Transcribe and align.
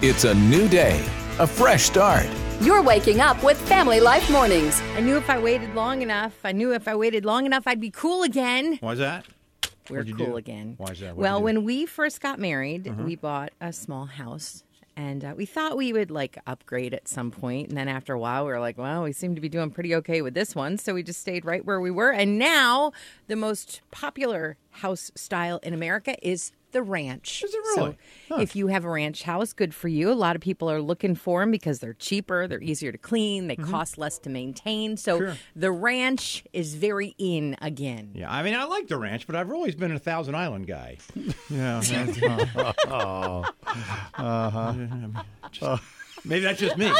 It's 0.00 0.22
a 0.22 0.32
new 0.32 0.68
day, 0.68 1.04
a 1.40 1.46
fresh 1.48 1.82
start. 1.82 2.24
You're 2.60 2.82
waking 2.82 3.18
up 3.20 3.42
with 3.42 3.60
Family 3.62 3.98
Life 3.98 4.30
Mornings. 4.30 4.80
I 4.94 5.00
knew 5.00 5.16
if 5.16 5.28
I 5.28 5.40
waited 5.40 5.74
long 5.74 6.02
enough, 6.02 6.38
I 6.44 6.52
knew 6.52 6.72
if 6.72 6.86
I 6.86 6.94
waited 6.94 7.24
long 7.24 7.46
enough, 7.46 7.64
I'd 7.66 7.80
be 7.80 7.90
cool 7.90 8.22
again. 8.22 8.76
Why's 8.80 8.98
that? 8.98 9.26
We're 9.90 9.96
What'd 9.96 10.08
you 10.10 10.14
cool 10.14 10.26
do? 10.26 10.36
again. 10.36 10.74
Why's 10.78 11.00
that? 11.00 11.16
What'd 11.16 11.18
Well, 11.18 11.38
you 11.38 11.40
do? 11.40 11.44
when 11.46 11.64
we 11.64 11.84
first 11.84 12.20
got 12.20 12.38
married, 12.38 12.86
we 13.04 13.16
bought 13.16 13.50
a 13.60 13.72
small 13.72 14.04
house. 14.04 14.62
And 14.96 15.24
uh, 15.24 15.34
we 15.36 15.46
thought 15.46 15.76
we 15.76 15.92
would 15.92 16.10
like 16.12 16.38
upgrade 16.46 16.94
at 16.94 17.06
some 17.08 17.30
point. 17.32 17.68
And 17.68 17.76
then 17.76 17.88
after 17.88 18.12
a 18.12 18.18
while, 18.20 18.44
we 18.44 18.52
were 18.52 18.58
like, 18.60 18.78
well, 18.78 19.02
we 19.02 19.12
seem 19.12 19.34
to 19.34 19.40
be 19.40 19.48
doing 19.48 19.70
pretty 19.72 19.94
okay 19.96 20.22
with 20.22 20.34
this 20.34 20.54
one. 20.54 20.76
So 20.78 20.94
we 20.94 21.02
just 21.04 21.20
stayed 21.20 21.44
right 21.44 21.64
where 21.64 21.80
we 21.80 21.90
were. 21.90 22.10
And 22.12 22.36
now 22.38 22.92
the 23.26 23.36
most 23.36 23.80
popular 23.92 24.56
house 24.78 25.10
style 25.14 25.58
in 25.62 25.74
America 25.74 26.14
is 26.26 26.52
the 26.72 26.82
ranch. 26.82 27.42
Is 27.42 27.54
it 27.54 27.58
really? 27.76 27.96
So 28.28 28.38
if 28.40 28.54
you 28.54 28.66
have 28.66 28.84
a 28.84 28.90
ranch 28.90 29.22
house, 29.22 29.54
good 29.54 29.74
for 29.74 29.88
you. 29.88 30.10
A 30.10 30.12
lot 30.12 30.36
of 30.36 30.42
people 30.42 30.70
are 30.70 30.82
looking 30.82 31.14
for 31.14 31.40
them 31.40 31.50
because 31.50 31.78
they're 31.78 31.94
cheaper, 31.94 32.46
they're 32.46 32.60
easier 32.62 32.92
to 32.92 32.98
clean, 32.98 33.46
they 33.48 33.56
Mm-hmm. 33.56 33.70
cost 33.70 33.96
less 33.96 34.18
to 34.20 34.28
maintain. 34.30 34.96
So 34.98 35.34
the 35.56 35.72
ranch 35.72 36.44
is 36.52 36.74
very 36.74 37.14
in 37.18 37.56
again. 37.62 38.10
Yeah, 38.14 38.30
I 38.30 38.42
mean, 38.42 38.54
I 38.54 38.64
like 38.64 38.86
the 38.88 38.98
ranch, 38.98 39.26
but 39.26 39.34
I've 39.34 39.50
always 39.50 39.74
been 39.74 39.92
a 39.92 39.98
Thousand 39.98 40.34
Island 40.34 40.66
guy. 40.66 40.98
yeah. 41.50 41.80
uh-huh. 44.18 45.78
Maybe 46.24 46.40
that's 46.44 46.60
just 46.60 46.76
me. 46.76 46.92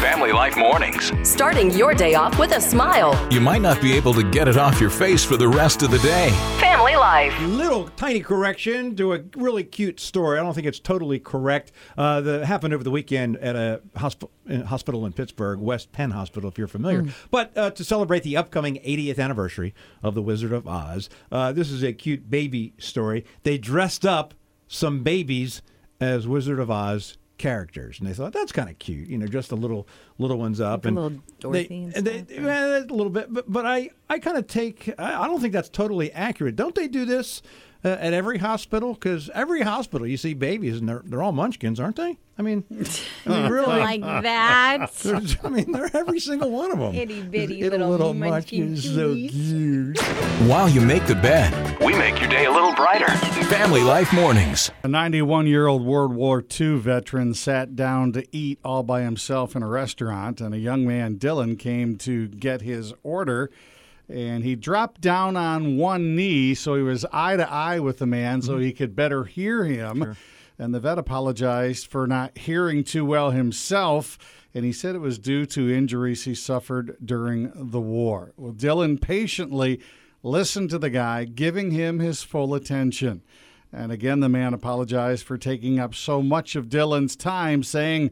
Family 0.00 0.30
Life 0.30 0.56
Mornings. 0.56 1.10
Starting 1.28 1.70
your 1.72 1.94
day 1.94 2.14
off 2.14 2.38
with 2.38 2.52
a 2.52 2.60
smile. 2.60 3.14
You 3.32 3.40
might 3.40 3.60
not 3.60 3.80
be 3.80 3.92
able 3.94 4.14
to 4.14 4.22
get 4.30 4.46
it 4.46 4.56
off 4.56 4.80
your 4.80 4.90
face 4.90 5.24
for 5.24 5.36
the 5.36 5.48
rest 5.48 5.82
of 5.82 5.90
the 5.90 5.98
day. 5.98 6.30
Family 6.60 6.94
Life. 6.94 7.38
Little 7.40 7.88
tiny 7.96 8.20
correction 8.20 8.94
to 8.96 9.14
a 9.14 9.20
really 9.36 9.64
cute 9.64 9.98
story. 9.98 10.38
I 10.38 10.42
don't 10.42 10.54
think 10.54 10.66
it's 10.66 10.78
totally 10.78 11.18
correct. 11.18 11.72
Uh, 11.96 12.20
that 12.20 12.44
happened 12.44 12.74
over 12.74 12.84
the 12.84 12.90
weekend 12.90 13.36
at 13.38 13.56
a 13.56 13.80
hosp- 13.96 14.28
uh, 14.48 14.64
hospital 14.64 15.04
in 15.04 15.12
Pittsburgh, 15.12 15.58
West 15.58 15.90
Penn 15.92 16.12
Hospital, 16.12 16.48
if 16.48 16.56
you're 16.56 16.68
familiar. 16.68 17.06
But 17.30 17.56
uh, 17.56 17.70
to 17.72 17.84
celebrate 17.84 18.22
the 18.22 18.36
upcoming 18.36 18.76
80th 18.76 19.18
anniversary 19.18 19.74
of 20.02 20.14
The 20.14 20.22
Wizard 20.22 20.52
of 20.52 20.68
Oz, 20.68 21.08
uh, 21.32 21.52
this 21.52 21.70
is 21.70 21.82
a 21.82 21.92
cute 21.92 22.30
baby 22.30 22.74
story. 22.78 23.24
They 23.42 23.58
dressed 23.58 24.06
up 24.06 24.34
some 24.68 25.02
babies 25.02 25.62
as 26.00 26.28
Wizard 26.28 26.60
of 26.60 26.70
Oz 26.70 27.16
characters, 27.38 27.98
and 28.00 28.08
they 28.08 28.12
thought 28.14 28.32
that's 28.32 28.52
kind 28.52 28.68
of 28.70 28.78
cute. 28.78 29.08
You 29.08 29.18
know, 29.18 29.26
just 29.26 29.48
the 29.50 29.56
little 29.56 29.86
little 30.18 30.38
ones 30.38 30.60
up 30.60 30.84
a 30.84 30.88
and 30.88 30.96
little 30.96 31.22
Dorothy 31.40 31.68
they, 31.68 31.74
and 31.98 32.08
and 32.08 32.26
they- 32.28 32.40
well, 32.40 32.82
a 32.82 32.84
little 32.84 33.10
bit, 33.10 33.32
but 33.32 33.50
but 33.52 33.66
I 33.66 33.90
I 34.08 34.18
kind 34.18 34.36
of 34.36 34.46
take 34.46 34.92
I, 34.98 35.22
I 35.22 35.26
don't 35.26 35.40
think 35.40 35.52
that's 35.52 35.68
totally 35.68 36.12
accurate. 36.12 36.56
Don't 36.56 36.74
they 36.74 36.88
do 36.88 37.04
this 37.04 37.42
uh, 37.84 37.88
at 37.88 38.12
every 38.12 38.38
hospital? 38.38 38.94
Because 38.94 39.30
every 39.34 39.62
hospital 39.62 40.06
you 40.06 40.16
see 40.16 40.34
babies 40.34 40.78
and 40.78 40.88
they're 40.88 41.02
they're 41.04 41.22
all 41.22 41.32
munchkins, 41.32 41.80
aren't 41.80 41.96
they? 41.96 42.18
I 42.38 42.42
mean, 42.42 42.64
I 43.26 43.28
mean 43.30 43.50
really. 43.50 43.78
Like 43.78 44.02
that. 44.02 44.92
There's- 45.02 45.36
I 45.42 45.48
mean, 45.48 45.72
they're 45.72 45.90
every 45.96 46.20
single 46.20 46.50
one 46.50 46.70
of 46.70 46.78
them. 46.78 46.94
Itty 46.94 47.22
bitty 47.22 47.62
Little, 47.68 47.88
little 47.88 48.14
munchkin, 48.14 48.72
munchkin 48.72 48.76
so 48.94 49.14
cute. 49.14 49.98
While 50.48 50.68
you 50.68 50.82
make 50.82 51.06
the 51.06 51.14
bed, 51.14 51.80
we 51.80 51.94
make 51.94 52.20
your 52.20 52.28
day 52.28 52.44
a 52.44 52.50
little 52.52 52.74
brighter. 52.74 53.08
Family 53.46 53.82
Life 53.82 54.12
Mornings. 54.12 54.70
A 54.84 54.88
91 54.88 55.46
year 55.46 55.66
old 55.66 55.84
World 55.84 56.14
War 56.14 56.44
II 56.60 56.76
veteran 56.78 57.32
sat 57.34 57.74
down 57.74 58.12
to 58.12 58.24
eat 58.32 58.58
all 58.64 58.82
by 58.82 59.00
himself 59.02 59.56
in 59.56 59.62
a 59.62 59.68
restaurant, 59.68 60.40
and 60.40 60.54
a 60.54 60.58
young 60.58 60.86
man, 60.86 61.16
Dylan, 61.18 61.58
came 61.58 61.96
to 61.98 62.28
get 62.28 62.60
his 62.60 62.92
order. 63.02 63.50
And 64.08 64.44
he 64.44 64.54
dropped 64.54 65.00
down 65.00 65.36
on 65.36 65.76
one 65.76 66.14
knee 66.14 66.54
so 66.54 66.74
he 66.74 66.82
was 66.82 67.04
eye 67.12 67.36
to 67.36 67.50
eye 67.50 67.80
with 67.80 67.98
the 67.98 68.06
man 68.06 68.40
so 68.40 68.52
mm-hmm. 68.52 68.62
he 68.62 68.72
could 68.72 68.94
better 68.94 69.24
hear 69.24 69.64
him. 69.64 70.16
And 70.58 70.72
the 70.72 70.80
vet 70.80 70.98
apologized 70.98 71.86
for 71.86 72.06
not 72.06 72.38
hearing 72.38 72.84
too 72.84 73.04
well 73.04 73.30
himself. 73.32 74.18
And 74.54 74.64
he 74.64 74.72
said 74.72 74.94
it 74.94 75.00
was 75.00 75.18
due 75.18 75.44
to 75.46 75.74
injuries 75.74 76.24
he 76.24 76.34
suffered 76.34 76.96
during 77.04 77.50
the 77.54 77.80
war. 77.80 78.32
Well, 78.36 78.54
Dylan 78.54 79.00
patiently 79.00 79.80
listened 80.22 80.70
to 80.70 80.78
the 80.78 80.88
guy, 80.88 81.24
giving 81.24 81.72
him 81.72 81.98
his 81.98 82.22
full 82.22 82.54
attention. 82.54 83.22
And 83.72 83.92
again, 83.92 84.20
the 84.20 84.28
man 84.28 84.54
apologized 84.54 85.24
for 85.24 85.36
taking 85.36 85.78
up 85.78 85.94
so 85.94 86.22
much 86.22 86.56
of 86.56 86.68
Dylan's 86.68 87.16
time, 87.16 87.62
saying, 87.62 88.10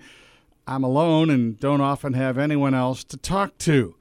I'm 0.67 0.85
alone 0.85 1.31
and 1.31 1.59
don't 1.59 1.81
often 1.81 2.13
have 2.13 2.37
anyone 2.37 2.75
else 2.75 3.05
to 3.05 3.17
talk 3.17 3.57
to. 3.59 3.95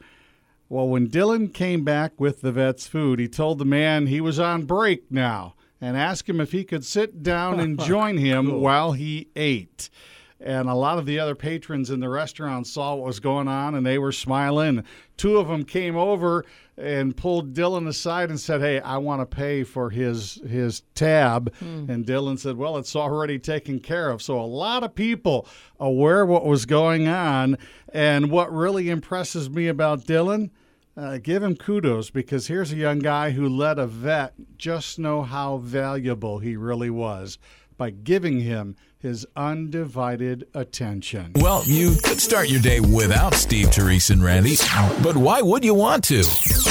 Well, 0.73 0.87
when 0.87 1.07
Dylan 1.07 1.53
came 1.53 1.83
back 1.83 2.19
with 2.19 2.41
the 2.41 2.51
vet's 2.51 2.87
food, 2.87 3.19
he 3.19 3.27
told 3.27 3.59
the 3.59 3.63
man 3.63 4.07
he 4.07 4.19
was 4.19 4.39
on 4.39 4.63
break 4.63 5.11
now 5.11 5.53
and 5.79 5.95
asked 5.95 6.27
him 6.27 6.41
if 6.41 6.51
he 6.51 6.63
could 6.63 6.83
sit 6.83 7.21
down 7.21 7.59
and 7.59 7.79
join 7.85 8.17
him 8.17 8.59
while 8.59 8.93
he 8.93 9.29
ate. 9.35 9.91
And 10.39 10.67
a 10.67 10.73
lot 10.73 10.97
of 10.97 11.05
the 11.05 11.19
other 11.19 11.35
patrons 11.35 11.91
in 11.91 11.99
the 11.99 12.09
restaurant 12.09 12.65
saw 12.65 12.95
what 12.95 13.05
was 13.05 13.19
going 13.19 13.47
on 13.47 13.75
and 13.75 13.85
they 13.85 13.99
were 13.99 14.11
smiling. 14.11 14.83
Two 15.15 15.37
of 15.37 15.47
them 15.47 15.63
came 15.63 15.95
over 15.95 16.43
and 16.75 17.15
pulled 17.15 17.53
Dylan 17.53 17.87
aside 17.87 18.31
and 18.31 18.39
said, 18.39 18.59
"Hey, 18.59 18.79
I 18.79 18.97
want 18.97 19.21
to 19.21 19.27
pay 19.27 19.63
for 19.63 19.91
his 19.91 20.41
his 20.47 20.81
tab." 20.95 21.53
Hmm. 21.57 21.85
And 21.87 22.03
Dylan 22.03 22.39
said, 22.39 22.57
"Well, 22.57 22.77
it's 22.77 22.95
already 22.95 23.37
taken 23.37 23.79
care 23.79 24.09
of." 24.09 24.23
So 24.23 24.39
a 24.39 24.41
lot 24.41 24.81
of 24.81 24.95
people 24.95 25.47
aware 25.79 26.25
what 26.25 26.47
was 26.47 26.65
going 26.65 27.07
on, 27.07 27.59
and 27.93 28.31
what 28.31 28.51
really 28.51 28.89
impresses 28.89 29.51
me 29.51 29.67
about 29.67 30.05
Dylan, 30.05 30.49
uh, 30.95 31.17
give 31.17 31.41
him 31.41 31.55
kudos 31.55 32.09
because 32.09 32.47
here's 32.47 32.71
a 32.71 32.77
young 32.77 32.99
guy 32.99 33.31
who 33.31 33.47
let 33.49 33.79
a 33.79 33.87
vet 33.87 34.33
just 34.57 34.99
know 34.99 35.23
how 35.23 35.57
valuable 35.57 36.39
he 36.39 36.55
really 36.55 36.89
was 36.89 37.37
by 37.77 37.89
giving 37.89 38.39
him 38.39 38.75
his 39.03 39.27
undivided 39.35 40.47
attention. 40.53 41.33
Well, 41.35 41.61
you 41.65 41.97
could 42.01 42.21
start 42.21 42.47
your 42.47 42.61
day 42.61 42.79
without 42.79 43.33
Steve, 43.33 43.67
Therese, 43.67 44.09
and 44.09 44.23
Randy, 44.23 44.55
but 45.03 45.17
why 45.17 45.41
would 45.41 45.65
you 45.65 45.73
want 45.73 46.05
to? 46.05 46.23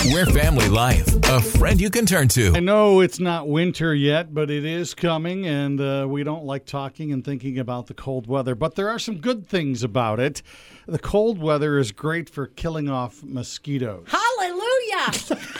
We're 0.06 0.24
Family 0.24 0.70
Life, 0.70 1.06
a 1.24 1.42
friend 1.42 1.78
you 1.78 1.90
can 1.90 2.06
turn 2.06 2.28
to. 2.28 2.54
I 2.56 2.60
know 2.60 3.00
it's 3.00 3.20
not 3.20 3.48
winter 3.48 3.94
yet, 3.94 4.32
but 4.32 4.50
it 4.50 4.64
is 4.64 4.94
coming, 4.94 5.46
and 5.46 5.78
uh, 5.78 6.06
we 6.08 6.24
don't 6.24 6.46
like 6.46 6.64
talking 6.64 7.12
and 7.12 7.22
thinking 7.22 7.58
about 7.58 7.86
the 7.86 7.94
cold 7.94 8.26
weather. 8.26 8.54
But 8.54 8.76
there 8.76 8.88
are 8.88 8.98
some 8.98 9.18
good 9.18 9.46
things 9.46 9.82
about 9.82 10.18
it. 10.18 10.40
The 10.86 10.98
cold 10.98 11.38
weather 11.38 11.78
is 11.78 11.92
great 11.92 12.30
for 12.30 12.46
killing 12.46 12.88
off 12.88 13.22
mosquitoes. 13.22 14.06
Hallelujah. 14.08 15.38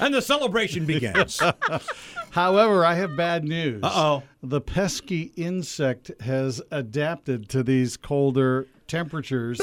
And 0.00 0.12
the 0.12 0.20
celebration 0.20 0.86
begins. 0.86 1.40
However, 2.32 2.82
I 2.82 2.94
have 2.94 3.14
bad 3.14 3.44
news. 3.44 3.80
Uh-oh. 3.82 4.22
The 4.42 4.62
pesky 4.62 5.32
insect 5.36 6.10
has 6.22 6.62
adapted 6.70 7.50
to 7.50 7.62
these 7.62 7.98
colder 7.98 8.66
temperatures, 8.86 9.60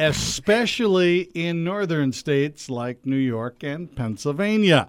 especially 0.00 1.28
in 1.32 1.62
northern 1.62 2.10
states 2.10 2.68
like 2.68 3.06
New 3.06 3.14
York 3.14 3.62
and 3.62 3.94
Pennsylvania. 3.94 4.88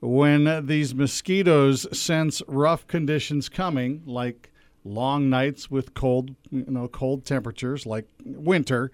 When 0.00 0.64
these 0.66 0.94
mosquitoes 0.94 1.86
sense 1.96 2.40
rough 2.48 2.86
conditions 2.86 3.50
coming, 3.50 4.02
like 4.06 4.50
long 4.84 5.28
nights 5.28 5.70
with 5.70 5.92
cold, 5.92 6.34
you 6.50 6.64
know, 6.66 6.88
cold 6.88 7.26
temperatures 7.26 7.84
like 7.84 8.06
winter, 8.24 8.90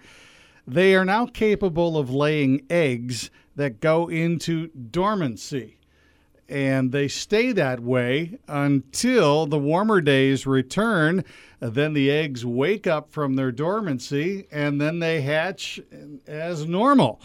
they 0.67 0.93
are 0.93 1.05
now 1.05 1.25
capable 1.25 1.97
of 1.97 2.09
laying 2.09 2.65
eggs 2.69 3.31
that 3.55 3.79
go 3.79 4.09
into 4.09 4.67
dormancy 4.67 5.77
and 6.51 6.91
they 6.91 7.07
stay 7.07 7.53
that 7.53 7.79
way 7.79 8.37
until 8.49 9.45
the 9.45 9.57
warmer 9.57 10.01
days 10.01 10.45
return. 10.45 11.23
Then 11.61 11.93
the 11.93 12.11
eggs 12.11 12.45
wake 12.45 12.87
up 12.87 13.09
from 13.09 13.35
their 13.35 13.53
dormancy 13.53 14.47
and 14.51 14.79
then 14.79 14.99
they 14.99 15.21
hatch 15.21 15.79
as 16.27 16.67
normal. 16.67 17.21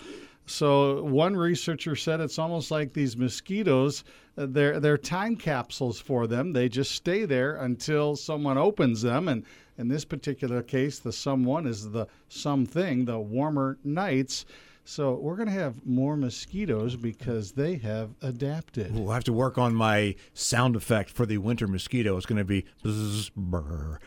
So 0.46 1.02
one 1.02 1.36
researcher 1.36 1.96
said 1.96 2.20
it's 2.20 2.38
almost 2.38 2.70
like 2.70 2.92
these 2.92 3.16
mosquitoes, 3.16 4.04
uh, 4.38 4.46
they're, 4.48 4.78
they're 4.78 4.96
time 4.96 5.34
capsules 5.34 5.98
for 5.98 6.28
them. 6.28 6.52
They 6.52 6.68
just 6.68 6.92
stay 6.92 7.24
there 7.24 7.56
until 7.56 8.14
someone 8.14 8.56
opens 8.56 9.02
them. 9.02 9.26
And 9.26 9.44
in 9.76 9.88
this 9.88 10.04
particular 10.04 10.62
case, 10.62 11.00
the 11.00 11.12
someone 11.12 11.66
is 11.66 11.90
the 11.90 12.06
something, 12.28 13.06
the 13.06 13.18
warmer 13.18 13.76
nights. 13.82 14.46
So 14.88 15.14
we're 15.14 15.34
going 15.34 15.48
to 15.48 15.54
have 15.54 15.84
more 15.84 16.16
mosquitoes 16.16 16.94
because 16.94 17.52
they 17.52 17.74
have 17.78 18.10
adapted. 18.22 18.94
We'll 18.94 19.12
have 19.12 19.24
to 19.24 19.32
work 19.32 19.58
on 19.58 19.74
my 19.74 20.14
sound 20.32 20.76
effect 20.76 21.10
for 21.10 21.26
the 21.26 21.38
winter 21.38 21.66
mosquito. 21.66 22.16
It's 22.16 22.24
going 22.24 22.38
to 22.38 22.44
be 22.44 22.64
bzz, 22.84 23.32
brr, 23.36 23.98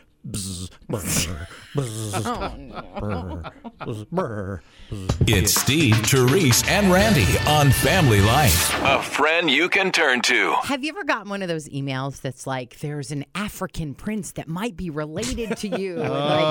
It's 5.26 5.54
Steve, 5.54 5.96
Therese, 6.06 6.66
and 6.68 6.92
Randy 6.92 7.26
on 7.46 7.70
Family 7.70 8.20
Life, 8.20 8.74
a 8.82 9.02
friend 9.02 9.50
you 9.50 9.68
can 9.68 9.92
turn 9.92 10.20
to. 10.22 10.52
Have 10.64 10.84
you 10.84 10.90
ever 10.90 11.04
gotten 11.04 11.30
one 11.30 11.42
of 11.42 11.48
those 11.48 11.68
emails 11.68 12.20
that's 12.20 12.46
like, 12.46 12.80
there's 12.80 13.10
an 13.12 13.24
African 13.34 13.94
prince 13.94 14.32
that 14.32 14.48
might 14.48 14.76
be 14.76 14.90
related 14.90 15.56
to 15.58 15.68
you? 15.80 15.96
Oh, 15.96 16.02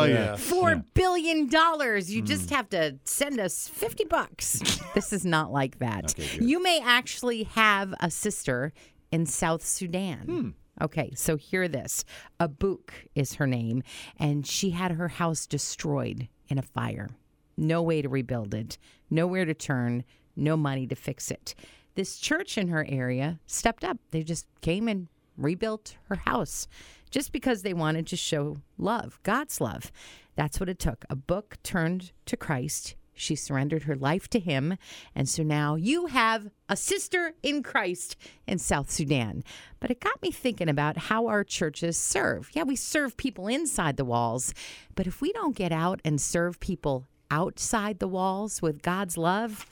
like, 0.01 0.09
yeah. 0.09 0.35
Four 0.35 0.83
billion 0.93 1.47
dollars. 1.47 2.11
You 2.11 2.21
just 2.21 2.49
have 2.49 2.69
to 2.69 2.97
send 3.03 3.39
us 3.39 3.67
50 3.67 4.05
bucks. 4.05 4.61
this 4.95 5.13
is 5.13 5.25
not 5.25 5.51
like 5.51 5.79
that. 5.79 6.15
you 6.39 6.61
may 6.63 6.81
actually 6.83 7.43
have 7.43 7.93
a 7.99 8.09
sister 8.09 8.73
in 9.11 9.25
South 9.25 9.65
Sudan. 9.65 10.55
Okay, 10.81 11.11
so 11.15 11.35
hear 11.35 11.67
this. 11.67 12.05
Abuk 12.39 12.91
is 13.15 13.35
her 13.35 13.47
name, 13.47 13.83
and 14.17 14.47
she 14.47 14.71
had 14.71 14.91
her 14.91 15.09
house 15.09 15.45
destroyed 15.45 16.27
in 16.47 16.57
a 16.57 16.63
fire. 16.63 17.09
No 17.57 17.81
way 17.81 18.01
to 18.01 18.09
rebuild 18.09 18.53
it, 18.53 18.77
nowhere 19.09 19.45
to 19.45 19.53
turn, 19.53 20.05
no 20.35 20.55
money 20.55 20.87
to 20.87 20.95
fix 20.95 21.31
it. 21.31 21.53
This 21.95 22.17
church 22.17 22.57
in 22.57 22.69
her 22.69 22.85
area 22.87 23.39
stepped 23.45 23.83
up. 23.83 23.97
They 24.11 24.23
just 24.23 24.47
came 24.61 24.87
and 24.87 25.07
rebuilt 25.35 25.97
her 26.07 26.15
house 26.15 26.67
just 27.09 27.31
because 27.31 27.61
they 27.61 27.73
wanted 27.73 28.07
to 28.07 28.15
show 28.15 28.57
love, 28.77 29.19
God's 29.23 29.59
love. 29.59 29.91
That's 30.35 30.59
what 30.59 30.69
it 30.69 30.79
took. 30.79 31.05
Abuk 31.09 31.61
turned 31.63 32.11
to 32.25 32.37
Christ. 32.37 32.95
She 33.19 33.35
surrendered 33.35 33.83
her 33.83 33.95
life 33.95 34.29
to 34.29 34.39
him. 34.39 34.77
And 35.13 35.27
so 35.27 35.43
now 35.43 35.75
you 35.75 36.07
have 36.07 36.49
a 36.69 36.77
sister 36.77 37.33
in 37.43 37.63
Christ 37.63 38.15
in 38.47 38.59
South 38.59 38.89
Sudan. 38.89 39.43
But 39.79 39.91
it 39.91 39.99
got 39.99 40.21
me 40.21 40.31
thinking 40.31 40.69
about 40.69 40.97
how 40.97 41.27
our 41.27 41.43
churches 41.43 41.97
serve. 41.97 42.49
Yeah, 42.53 42.63
we 42.63 42.75
serve 42.75 43.17
people 43.17 43.47
inside 43.47 43.97
the 43.97 44.05
walls. 44.05 44.53
But 44.95 45.05
if 45.05 45.21
we 45.21 45.33
don't 45.33 45.55
get 45.55 45.71
out 45.71 45.99
and 46.05 46.21
serve 46.21 46.59
people 46.59 47.07
outside 47.29 47.99
the 47.99 48.07
walls 48.07 48.61
with 48.61 48.81
God's 48.81 49.17
love, 49.17 49.65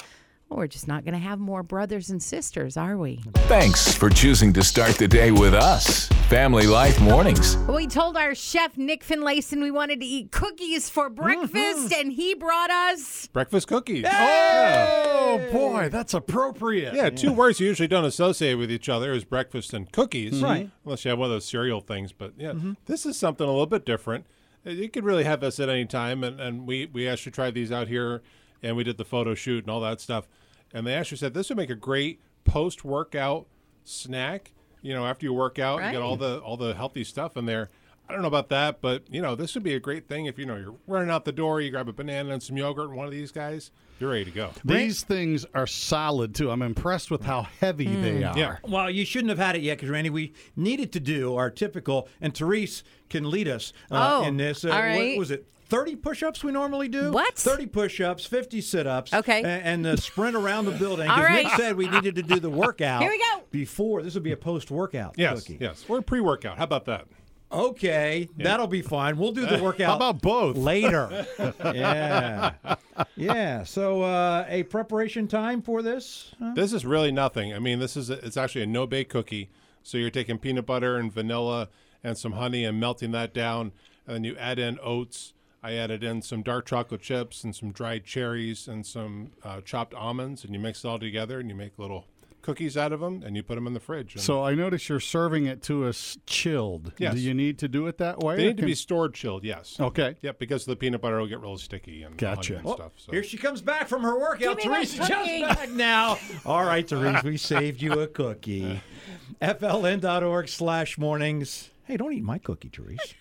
well, 0.49 0.59
we're 0.59 0.67
just 0.67 0.87
not 0.87 1.03
going 1.03 1.13
to 1.13 1.19
have 1.19 1.39
more 1.39 1.61
brothers 1.61 2.09
and 2.09 2.23
sisters, 2.23 2.77
are 2.77 2.97
we? 2.97 3.21
Thanks 3.47 3.93
for 3.93 4.09
choosing 4.09 4.53
to 4.53 4.63
start 4.63 4.95
the 4.95 5.07
day 5.07 5.31
with 5.31 5.53
us. 5.53 6.07
Family 6.29 6.67
Life 6.67 7.01
Mornings. 7.01 7.57
We 7.67 7.85
told 7.85 8.15
our 8.15 8.33
chef 8.33 8.77
Nick 8.77 9.03
Finlayson 9.03 9.61
we 9.61 9.71
wanted 9.71 9.99
to 9.99 10.05
eat 10.05 10.31
cookies 10.31 10.89
for 10.89 11.09
breakfast, 11.09 11.53
mm-hmm. 11.53 11.93
and 11.99 12.11
he 12.13 12.33
brought 12.33 12.71
us. 12.71 13.27
Breakfast 13.27 13.67
cookies. 13.67 14.05
Oh 14.09 15.45
boy, 15.51 15.89
that's 15.89 16.13
appropriate. 16.13 16.93
Yeah, 16.93 17.09
two 17.09 17.33
words 17.33 17.59
you 17.59 17.67
usually 17.67 17.87
don't 17.87 18.05
associate 18.05 18.55
with 18.55 18.71
each 18.71 18.87
other 18.87 19.11
is 19.11 19.25
breakfast 19.25 19.73
and 19.73 19.91
cookies. 19.91 20.35
Mm-hmm. 20.35 20.45
Right. 20.45 20.69
Unless 20.85 21.03
you 21.03 21.09
have 21.09 21.19
one 21.19 21.25
of 21.27 21.31
those 21.31 21.45
cereal 21.45 21.81
things. 21.81 22.13
But 22.13 22.33
yeah, 22.37 22.51
mm-hmm. 22.51 22.73
this 22.85 23.05
is 23.05 23.17
something 23.17 23.45
a 23.45 23.51
little 23.51 23.65
bit 23.65 23.85
different. 23.85 24.25
You 24.63 24.89
could 24.89 25.03
really 25.03 25.23
have 25.23 25.41
this 25.41 25.59
at 25.59 25.69
any 25.69 25.85
time. 25.85 26.23
And, 26.23 26.39
and 26.39 26.67
we, 26.67 26.87
we 26.87 27.07
actually 27.07 27.31
tried 27.31 27.53
these 27.53 27.71
out 27.71 27.87
here 27.87 28.21
and 28.63 28.75
we 28.75 28.83
did 28.83 28.97
the 28.97 29.05
photo 29.05 29.33
shoot 29.35 29.63
and 29.63 29.71
all 29.71 29.81
that 29.81 30.01
stuff. 30.01 30.27
And 30.73 30.85
they 30.85 30.93
actually 30.93 31.17
said 31.17 31.33
this 31.33 31.49
would 31.49 31.57
make 31.57 31.69
a 31.69 31.75
great 31.75 32.19
post 32.43 32.83
workout 32.85 33.47
snack. 33.83 34.51
You 34.81 34.93
know, 34.93 35.05
after 35.05 35.25
you 35.25 35.33
work 35.33 35.59
out, 35.59 35.83
you 35.83 35.91
get 35.91 36.01
all 36.01 36.17
the 36.17 36.39
all 36.39 36.57
the 36.57 36.73
healthy 36.73 37.03
stuff 37.03 37.35
in 37.37 37.45
there. 37.45 37.69
I 38.09 38.13
don't 38.13 38.21
know 38.21 38.29
about 38.29 38.47
that, 38.49 38.79
but 38.79 39.03
you 39.11 39.21
know, 39.21 39.35
this 39.35 39.53
would 39.55 39.63
be 39.63 39.73
a 39.73 39.79
great 39.81 40.07
thing 40.07 40.27
if 40.27 40.39
you 40.39 40.45
know 40.45 40.55
you're 40.55 40.75
running 40.87 41.09
out 41.09 41.25
the 41.25 41.33
door, 41.33 41.59
you 41.59 41.71
grab 41.71 41.89
a 41.89 41.93
banana 41.93 42.31
and 42.31 42.41
some 42.41 42.55
yogurt, 42.55 42.87
and 42.87 42.95
one 42.97 43.05
of 43.05 43.11
these 43.11 43.33
guys, 43.33 43.69
you're 43.99 44.11
ready 44.11 44.23
to 44.23 44.31
go. 44.31 44.51
These 44.63 45.03
things 45.03 45.45
are 45.53 45.67
solid 45.67 46.33
too. 46.33 46.49
I'm 46.49 46.61
impressed 46.61 47.11
with 47.11 47.23
how 47.23 47.47
heavy 47.59 47.93
they 47.93 48.23
are. 48.23 48.37
Yeah. 48.37 48.57
Well, 48.63 48.89
you 48.89 49.03
shouldn't 49.03 49.29
have 49.29 49.39
had 49.39 49.57
it 49.57 49.61
yet 49.61 49.77
because, 49.77 49.89
Randy, 49.89 50.09
we 50.09 50.31
needed 50.55 50.93
to 50.93 51.01
do 51.01 51.35
our 51.35 51.49
typical, 51.49 52.07
and 52.21 52.33
Therese 52.33 52.83
can 53.09 53.29
lead 53.29 53.49
us 53.49 53.73
uh, 53.91 54.21
Oh, 54.21 54.25
in 54.25 54.37
this. 54.37 54.63
Uh, 54.63 54.69
all 54.69 54.81
What 55.09 55.17
was 55.17 55.31
it? 55.31 55.45
30 55.69 55.95
push 55.97 56.23
ups 56.23 56.43
we 56.43 56.51
normally 56.51 56.87
do? 56.87 57.11
What? 57.11 57.35
30 57.35 57.65
push 57.67 57.99
ups, 58.01 58.25
50 58.25 58.61
sit 58.61 58.87
ups. 58.87 59.13
Okay. 59.13 59.39
And, 59.39 59.83
and 59.83 59.85
the 59.85 59.97
sprint 60.01 60.35
around 60.35 60.65
the 60.65 60.71
building. 60.71 61.09
All 61.09 61.15
Because 61.17 61.29
right. 61.29 61.43
Nick 61.45 61.53
said 61.55 61.75
we 61.77 61.89
needed 61.89 62.15
to 62.15 62.23
do 62.23 62.39
the 62.39 62.49
workout. 62.63 63.01
Here 63.01 63.11
we 63.11 63.17
go. 63.19 63.43
Before. 63.51 64.01
This 64.01 64.13
would 64.13 64.23
be 64.23 64.31
a 64.31 64.37
post 64.37 64.71
workout 64.71 65.15
Yes, 65.17 65.41
cookie. 65.41 65.57
yes. 65.59 65.85
We're 65.87 65.99
a 65.99 66.03
pre 66.03 66.19
workout. 66.21 66.57
How 66.57 66.63
about 66.63 66.85
that? 66.85 67.05
Okay, 67.49 68.27
that'll 68.35 68.67
be 68.67 68.81
fine. 68.81 69.17
We'll 69.17 69.31
do 69.31 69.45
the 69.45 69.63
workout. 69.63 69.87
How 69.87 69.95
about 69.95 70.21
both? 70.21 70.57
later? 70.57 71.25
yeah, 71.63 72.51
yeah. 73.15 73.63
So 73.63 74.01
uh, 74.01 74.45
a 74.49 74.63
preparation 74.63 75.27
time 75.29 75.61
for 75.61 75.81
this? 75.81 76.33
Huh? 76.39 76.51
This 76.55 76.73
is 76.73 76.85
really 76.85 77.11
nothing. 77.11 77.53
I 77.53 77.59
mean, 77.59 77.79
this 77.79 77.95
is 77.95 78.09
a, 78.09 78.13
it's 78.25 78.35
actually 78.35 78.63
a 78.63 78.67
no 78.67 78.85
bake 78.85 79.07
cookie. 79.09 79.49
So 79.81 79.97
you're 79.97 80.09
taking 80.09 80.37
peanut 80.37 80.65
butter 80.65 80.97
and 80.97 81.11
vanilla 81.11 81.69
and 82.03 82.17
some 82.17 82.33
honey 82.33 82.65
and 82.65 82.81
melting 82.81 83.11
that 83.11 83.33
down, 83.33 83.71
and 84.05 84.15
then 84.15 84.23
you 84.25 84.35
add 84.37 84.59
in 84.59 84.77
oats. 84.83 85.33
I 85.63 85.73
added 85.73 86.03
in 86.03 86.21
some 86.21 86.43
dark 86.43 86.65
chocolate 86.65 87.01
chips 87.01 87.43
and 87.43 87.55
some 87.55 87.71
dried 87.71 88.05
cherries 88.05 88.67
and 88.67 88.85
some 88.85 89.31
uh, 89.43 89.61
chopped 89.61 89.93
almonds, 89.93 90.43
and 90.43 90.53
you 90.53 90.59
mix 90.59 90.83
it 90.83 90.87
all 90.87 90.99
together 90.99 91.39
and 91.39 91.49
you 91.49 91.55
make 91.55 91.77
little 91.79 92.05
cookies 92.43 92.77
out 92.77 92.93
of 92.93 93.01
them 93.01 93.23
and 93.25 93.35
you 93.35 93.43
put 93.43 93.55
them 93.55 93.67
in 93.67 93.73
the 93.73 93.79
fridge. 93.79 94.13
And 94.13 94.21
So 94.23 94.41
I 94.41 94.53
notice 94.55 94.87
you're 94.87 95.01
serving 95.01 95.47
it 95.47 95.61
to 95.63 95.83
us 95.85 96.17
chilled. 96.25 96.93
Yes. 96.97 97.15
Do 97.15 97.19
you 97.19 97.33
need 97.33 97.57
to 97.59 97.67
do 97.67 97.87
it 97.87 97.97
that 97.97 98.19
way? 98.19 98.37
they 98.37 98.43
or 98.43 98.47
need 98.47 98.57
to 98.57 98.65
be 98.65 98.75
stored 98.75 99.13
chilled. 99.13 99.43
Yes. 99.43 99.75
Okay. 99.77 100.15
Yep, 100.21 100.39
because 100.39 100.63
the 100.65 100.77
peanut 100.77 101.01
butter 101.01 101.19
will 101.19 101.27
get 101.27 101.41
really 101.41 101.57
sticky 101.57 102.03
and 102.03 102.15
Gotcha. 102.15 102.53
honey 102.53 102.59
and 102.59 102.67
Oh, 102.69 102.75
stuff. 102.75 102.91
So. 102.95 103.11
Here 103.11 103.23
she 103.23 103.37
comes 103.37 103.61
back 103.61 103.89
from 103.89 104.03
her 104.03 104.17
workout. 104.17 104.39
Give 104.39 104.57
me 104.59 104.69
my 104.69 104.85
Teresa 104.85 104.97
just 105.07 105.41
back 105.41 105.69
now. 105.71 106.17
All 106.45 106.63
right, 106.63 106.87
Teresa, 106.87 107.21
we 107.25 107.35
saved 107.35 107.81
you 107.81 107.99
a 107.99 108.07
cookie. 108.07 108.81
FLN.org 109.41 110.47
slash 110.47 110.97
mornings. 110.97 111.69
Hey, 111.87 111.95
don't 111.95 112.11
eat 112.11 112.23
my 112.23 112.37
cookie, 112.37 112.67
Teresa. 112.67 113.15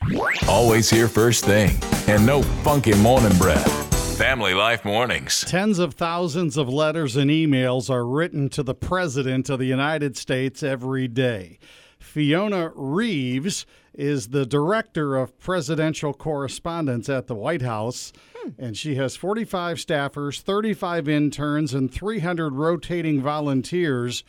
Always 0.48 0.90
here 0.90 1.06
first 1.06 1.44
thing. 1.44 1.78
And 2.08 2.26
no 2.26 2.42
funky 2.42 2.96
morning 2.96 3.38
breath. 3.38 4.18
Family 4.18 4.54
Life 4.54 4.84
Mornings. 4.84 5.44
Tens 5.46 5.78
of 5.78 5.94
thousands 5.94 6.56
of 6.56 6.68
letters 6.68 7.14
and 7.14 7.30
emails 7.30 7.88
are 7.88 8.04
written 8.04 8.48
to 8.48 8.64
the 8.64 8.74
President 8.74 9.48
of 9.48 9.60
the 9.60 9.66
United 9.66 10.16
States 10.16 10.64
every 10.64 11.06
day. 11.06 11.60
Fiona 12.00 12.72
Reeves 12.74 13.66
is 13.94 14.30
the 14.30 14.44
Director 14.44 15.14
of 15.14 15.38
Presidential 15.38 16.12
Correspondence 16.12 17.08
at 17.08 17.28
the 17.28 17.36
White 17.36 17.62
House, 17.62 18.12
hmm. 18.36 18.50
and 18.58 18.76
she 18.76 18.96
has 18.96 19.14
45 19.14 19.76
staffers, 19.76 20.40
35 20.40 21.08
interns, 21.08 21.72
and 21.72 21.88
300 21.88 22.52
rotating 22.52 23.22
volunteers 23.22 24.24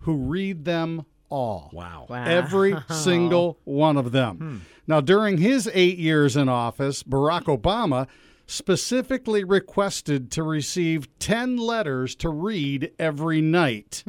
who 0.00 0.14
read 0.14 0.66
them 0.66 1.06
all. 1.28 1.70
Wow. 1.72 2.06
Wow. 2.08 2.24
Every 2.24 2.74
single 2.90 3.58
one 3.64 3.96
of 3.96 4.12
them. 4.12 4.62
Now, 4.86 5.00
during 5.00 5.38
his 5.38 5.70
eight 5.74 5.98
years 5.98 6.36
in 6.36 6.48
office, 6.48 7.02
Barack 7.02 7.44
Obama 7.44 8.06
specifically 8.46 9.44
requested 9.44 10.30
to 10.32 10.42
receive 10.42 11.06
10 11.18 11.58
letters 11.58 12.14
to 12.16 12.30
read 12.30 12.90
every 12.98 13.42
night. 13.42 14.02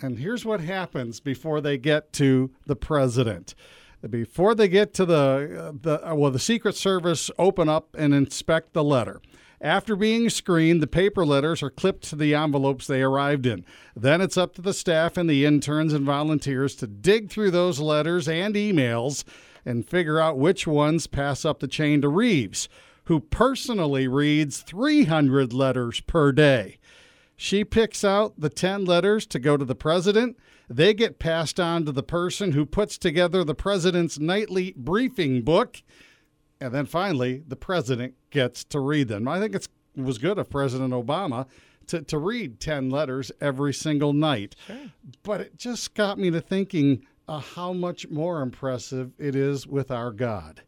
And 0.00 0.18
here's 0.18 0.44
what 0.44 0.60
happens 0.60 1.18
before 1.18 1.60
they 1.60 1.76
get 1.76 2.12
to 2.14 2.50
the 2.66 2.76
president. 2.76 3.56
Before 4.08 4.54
they 4.54 4.68
get 4.68 4.94
to 4.94 5.04
the, 5.04 5.60
uh, 5.60 5.72
the 5.82 6.08
uh, 6.08 6.14
well, 6.14 6.30
the 6.30 6.38
Secret 6.38 6.76
Service 6.76 7.32
open 7.36 7.68
up 7.68 7.96
and 7.98 8.14
inspect 8.14 8.72
the 8.74 8.84
letter. 8.84 9.20
After 9.60 9.96
being 9.96 10.30
screened, 10.30 10.80
the 10.80 10.86
paper 10.86 11.26
letters 11.26 11.62
are 11.64 11.70
clipped 11.70 12.04
to 12.10 12.16
the 12.16 12.34
envelopes 12.34 12.86
they 12.86 13.02
arrived 13.02 13.44
in. 13.44 13.64
Then 13.96 14.20
it's 14.20 14.36
up 14.36 14.54
to 14.54 14.62
the 14.62 14.72
staff 14.72 15.16
and 15.16 15.28
the 15.28 15.44
interns 15.44 15.92
and 15.92 16.04
volunteers 16.04 16.76
to 16.76 16.86
dig 16.86 17.28
through 17.28 17.50
those 17.50 17.80
letters 17.80 18.28
and 18.28 18.54
emails 18.54 19.24
and 19.64 19.88
figure 19.88 20.20
out 20.20 20.38
which 20.38 20.66
ones 20.66 21.08
pass 21.08 21.44
up 21.44 21.58
the 21.58 21.66
chain 21.66 22.00
to 22.02 22.08
Reeves, 22.08 22.68
who 23.04 23.18
personally 23.18 24.06
reads 24.06 24.60
300 24.60 25.52
letters 25.52 26.00
per 26.00 26.30
day. 26.30 26.78
She 27.36 27.64
picks 27.64 28.04
out 28.04 28.38
the 28.38 28.50
10 28.50 28.84
letters 28.84 29.26
to 29.26 29.38
go 29.38 29.56
to 29.56 29.64
the 29.64 29.74
president. 29.74 30.36
They 30.68 30.94
get 30.94 31.18
passed 31.18 31.58
on 31.58 31.84
to 31.84 31.92
the 31.92 32.02
person 32.02 32.52
who 32.52 32.66
puts 32.66 32.98
together 32.98 33.42
the 33.42 33.54
president's 33.54 34.18
nightly 34.18 34.74
briefing 34.76 35.42
book. 35.42 35.82
And 36.60 36.74
then 36.74 36.86
finally, 36.86 37.42
the 37.46 37.56
president 37.56 38.14
gets 38.30 38.64
to 38.64 38.80
read 38.80 39.08
them. 39.08 39.28
I 39.28 39.38
think 39.38 39.54
it's, 39.54 39.68
it 39.96 40.02
was 40.02 40.18
good 40.18 40.38
of 40.38 40.50
President 40.50 40.92
Obama 40.92 41.46
to, 41.86 42.02
to 42.02 42.18
read 42.18 42.60
10 42.60 42.90
letters 42.90 43.30
every 43.40 43.72
single 43.72 44.12
night. 44.12 44.56
But 45.22 45.40
it 45.40 45.56
just 45.56 45.94
got 45.94 46.18
me 46.18 46.30
to 46.30 46.40
thinking 46.40 47.06
uh, 47.28 47.38
how 47.40 47.72
much 47.72 48.08
more 48.08 48.42
impressive 48.42 49.12
it 49.18 49.36
is 49.36 49.66
with 49.66 49.90
our 49.90 50.10
God. 50.10 50.62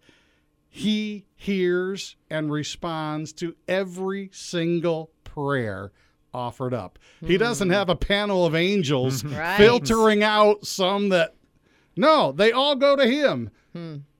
He 0.69 1.25
hears 1.35 2.15
and 2.31 2.53
responds 2.53 3.33
to 3.35 3.57
every 3.67 4.31
single 4.33 5.11
prayer 5.25 5.91
offered 6.33 6.73
up. 6.73 6.99
He 7.27 7.37
doesn't 7.37 7.71
have 7.71 7.89
a 7.89 7.97
panel 7.97 8.47
of 8.47 8.55
angels 8.55 9.25
Right. 9.25 9.57
filtering 9.57 10.23
out 10.23 10.65
some 10.65 11.09
that, 11.09 11.35
no, 11.97 12.31
they 12.31 12.53
all 12.53 12.77
go 12.77 12.95
to 12.95 13.05
him. 13.05 13.51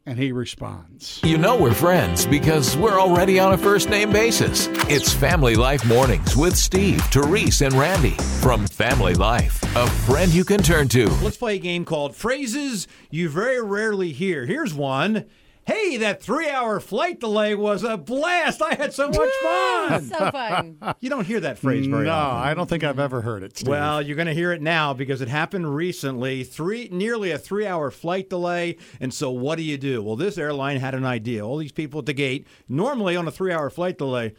And 0.07 0.19
he 0.19 0.33
responds. 0.33 1.21
You 1.23 1.37
know 1.37 1.57
we're 1.57 1.75
friends 1.75 2.25
because 2.25 2.75
we're 2.77 2.99
already 2.99 3.39
on 3.39 3.53
a 3.53 3.59
first 3.59 3.91
name 3.91 4.11
basis. 4.11 4.67
It's 4.89 5.13
Family 5.13 5.57
Life 5.57 5.85
Mornings 5.85 6.35
with 6.35 6.57
Steve, 6.57 7.03
Therese, 7.13 7.61
and 7.61 7.75
Randy 7.75 8.17
from 8.41 8.67
Family 8.67 9.15
Life, 9.15 9.63
a 9.77 9.87
friend 9.87 10.33
you 10.33 10.45
can 10.45 10.63
turn 10.63 10.89
to. 10.89 11.07
Let's 11.23 11.37
play 11.37 11.57
a 11.57 11.59
game 11.59 11.85
called 11.85 12.17
Phrases 12.17 12.89
You 13.11 13.29
Very 13.29 13.61
Rarely 13.63 14.13
Hear. 14.13 14.47
Here's 14.47 14.73
one. 14.73 15.27
Hey, 15.67 15.99
that 15.99 16.23
three 16.23 16.49
hour 16.49 16.81
flight 16.81 17.21
delay 17.21 17.55
was 17.55 17.85
a 17.85 17.97
blast. 17.97 18.61
I 18.63 18.75
had 18.75 18.93
so 18.93 19.09
much 19.09 19.31
fun. 19.43 20.05
So 20.05 20.31
fun. 20.31 20.97
You 21.01 21.11
don't 21.11 21.27
hear 21.27 21.41
that 21.41 21.59
phrase 21.59 21.87
very 21.87 22.07
no, 22.07 22.13
often. 22.13 22.39
No, 22.39 22.45
I 22.45 22.55
don't 22.55 22.69
think 22.69 22.83
I've 22.83 22.99
ever 22.99 23.21
heard 23.21 23.43
it. 23.43 23.57
Steve. 23.57 23.69
Well, 23.69 24.03
you're 24.03 24.17
going 24.17 24.27
to 24.27 24.35
hear 24.35 24.53
it 24.53 24.63
now 24.63 24.95
because 24.95 25.21
it 25.21 25.29
happened 25.29 25.75
recently. 25.75 26.45
Three, 26.45 26.89
nearly 26.91 27.31
a 27.31 27.39
three-hour 27.39 27.91
flight 27.91 28.29
delay, 28.31 28.79
and 29.01 29.13
so 29.15 29.31
what 29.31 29.57
do 29.57 29.63
you 29.63 29.79
do? 29.79 30.03
Well, 30.03 30.17
this 30.17 30.39
airline 30.39 30.79
had 30.79 30.95
an 30.95 31.05
idea. 31.05 31.47
All 31.47 31.59
these 31.59 31.73
people 31.73 32.01
at 32.01 32.07
the 32.07 32.15
gate, 32.15 32.47
normally 32.69 33.15
on 33.17 33.29
a 33.29 33.31
three-hour 33.31 33.71
flight 33.71 33.99
delay, 33.99 34.35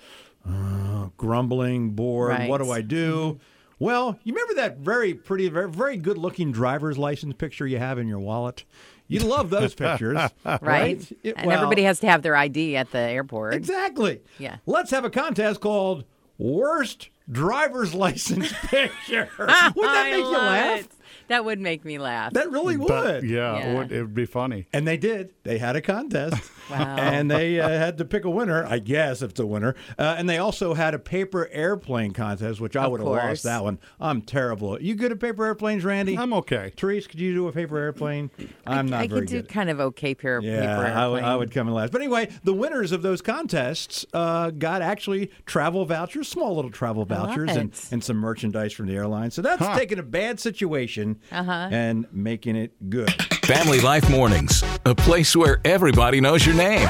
uh, 0.45 1.09
grumbling, 1.17 1.91
bored. 1.91 2.29
Right. 2.31 2.49
What 2.49 2.61
do 2.61 2.71
I 2.71 2.81
do? 2.81 3.39
Well, 3.79 4.19
you 4.23 4.33
remember 4.33 4.55
that 4.55 4.77
very 4.77 5.13
pretty, 5.15 5.49
very, 5.49 5.69
very 5.69 5.97
good 5.97 6.17
looking 6.17 6.51
driver's 6.51 6.97
license 6.99 7.33
picture 7.35 7.65
you 7.65 7.79
have 7.79 7.97
in 7.97 8.07
your 8.07 8.19
wallet? 8.19 8.63
You 9.11 9.19
love 9.21 9.49
those 9.49 9.73
pictures, 9.75 10.15
right? 10.45 10.61
Right. 10.61 11.11
It- 11.23 11.35
and 11.37 11.47
well, 11.47 11.57
everybody 11.57 11.83
has 11.83 11.99
to 12.01 12.07
have 12.07 12.21
their 12.21 12.35
ID 12.35 12.77
at 12.77 12.91
the 12.91 12.99
airport. 12.99 13.53
Exactly. 13.55 14.21
Yeah. 14.39 14.57
Let's 14.65 14.91
have 14.91 15.03
a 15.05 15.09
contest 15.09 15.59
called 15.61 16.05
Worst 16.37 17.09
Driver's 17.29 17.93
License 17.95 18.51
Picture. 18.67 19.29
Wouldn't 19.37 19.47
that 19.47 20.05
I 20.05 20.09
make 20.11 20.15
you 20.17 20.31
laugh? 20.31 20.79
it. 20.79 20.87
That 21.27 21.45
would 21.45 21.59
make 21.59 21.85
me 21.85 21.97
laugh. 21.97 22.33
That 22.33 22.51
really 22.51 22.77
would. 22.77 22.87
But, 22.87 23.23
yeah, 23.23 23.57
Yeah. 23.57 23.65
It, 23.71 23.77
would, 23.77 23.91
it 23.91 24.01
would 24.01 24.13
be 24.15 24.25
funny. 24.25 24.67
And 24.73 24.87
they 24.87 24.97
did. 24.97 25.33
They 25.43 25.57
had 25.57 25.75
a 25.75 25.81
contest. 25.81 26.49
Wow. 26.69 26.95
And 26.97 27.29
they 27.29 27.59
uh, 27.59 27.67
had 27.67 27.97
to 27.97 28.05
pick 28.05 28.23
a 28.23 28.29
winner, 28.29 28.65
I 28.65 28.79
guess, 28.79 29.21
if 29.21 29.31
it's 29.31 29.39
a 29.41 29.45
winner. 29.45 29.75
Uh, 29.99 30.15
and 30.17 30.29
they 30.29 30.37
also 30.37 30.73
had 30.73 30.93
a 30.93 30.99
paper 30.99 31.49
airplane 31.51 32.13
contest, 32.13 32.61
which 32.61 32.77
I 32.77 32.87
would 32.87 33.01
have 33.01 33.09
lost 33.09 33.43
that 33.43 33.61
one. 33.61 33.77
I'm 33.99 34.21
terrible. 34.21 34.81
You 34.81 34.95
good 34.95 35.11
at 35.11 35.19
paper 35.19 35.43
airplanes, 35.43 35.83
Randy? 35.83 36.17
I'm 36.17 36.31
okay. 36.31 36.71
Therese, 36.77 37.07
could 37.07 37.19
you 37.19 37.33
do 37.33 37.47
a 37.49 37.51
paper 37.51 37.77
airplane? 37.77 38.29
I'm 38.65 38.87
not 38.87 39.01
I 39.01 39.07
very 39.07 39.21
could 39.21 39.29
do 39.29 39.43
kind 39.43 39.69
of 39.69 39.81
okay 39.81 40.15
paper, 40.15 40.39
Yeah, 40.41 40.61
paper 40.61 40.97
I 40.97 41.07
would- 41.07 41.23
I 41.23 41.35
would 41.35 41.51
come 41.51 41.67
in 41.67 41.73
last. 41.73 41.91
But 41.91 41.99
anyway, 41.99 42.29
the 42.45 42.53
winners 42.53 42.93
of 42.93 43.01
those 43.01 43.21
contests 43.21 44.05
uh, 44.13 44.51
got 44.51 44.81
actually 44.81 45.29
travel 45.45 45.83
vouchers, 45.85 46.29
small 46.29 46.55
little 46.55 46.71
travel 46.71 47.03
vouchers, 47.03 47.49
and, 47.55 47.77
and 47.91 48.01
some 48.01 48.15
merchandise 48.17 48.71
from 48.71 48.87
the 48.87 48.95
airline. 48.95 49.31
So 49.31 49.41
that's 49.41 49.65
taking 49.77 49.99
a 49.99 50.03
bad 50.03 50.39
situation 50.39 51.19
Uh-huh. 51.31 51.69
and 51.71 52.07
making 52.11 52.55
it 52.55 52.89
good. 52.89 53.11
Family 53.45 53.79
Life 53.81 54.09
Mornings, 54.09 54.63
a 54.85 54.95
place 54.95 55.35
where 55.35 55.59
everybody 55.65 56.21
knows 56.21 56.45
your 56.45 56.55
name. 56.55 56.87